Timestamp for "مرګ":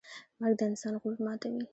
0.39-0.55